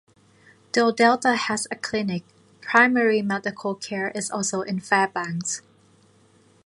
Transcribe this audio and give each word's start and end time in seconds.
Though 0.73 0.91
Delta 0.91 1.35
has 1.35 1.67
a 1.69 1.75
clinic, 1.75 2.23
primary 2.59 3.21
medical 3.21 3.75
care 3.75 4.09
is 4.15 4.31
also 4.31 4.61
in 4.63 4.79
Fairbanks. 4.79 5.61